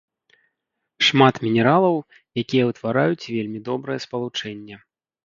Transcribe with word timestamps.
Шмат 1.07 1.35
мінералаў, 1.45 1.97
якія 2.43 2.63
ўтвараюць 2.71 3.29
вельмі 3.35 3.59
добрае 3.69 3.99
спалучэнне. 4.07 4.81